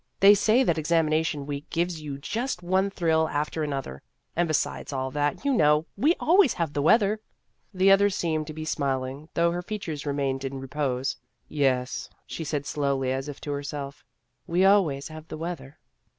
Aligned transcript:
They 0.19 0.33
say 0.33 0.63
that 0.63 0.79
examination 0.79 1.45
week 1.45 1.69
gives 1.69 2.01
you 2.01 2.17
just 2.17 2.63
one 2.63 2.89
thrill 2.89 3.29
after 3.29 3.61
another. 3.61 4.01
And 4.35 4.47
besides 4.47 4.91
all 4.91 5.11
that, 5.11 5.45
you 5.45 5.53
know, 5.53 5.85
we 5.95 6.15
always 6.19 6.53
have 6.55 6.73
the 6.73 6.81
weather." 6.81 7.19
The 7.71 7.91
other 7.91 8.09
seemed 8.09 8.47
to 8.47 8.53
be 8.55 8.65
smiling 8.65 9.29
though 9.35 9.51
her 9.51 9.61
features 9.61 10.07
remained 10.07 10.43
in 10.43 10.57
repose." 10.59 11.17
Yes," 11.47 12.09
she 12.25 12.43
said 12.43 12.65
slowly 12.65 13.11
as 13.11 13.29
if 13.29 13.39
to 13.41 13.51
herself," 13.51 14.03
we 14.47 14.65
always 14.65 15.09
have 15.09 15.27
the 15.27 15.37
weather." 15.37 15.77